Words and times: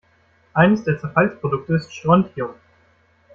Eines 0.55 0.83
der 0.83 0.97
Zerfallsprodukte 0.99 1.75
ist 1.75 1.93
Strontium. 1.95 2.55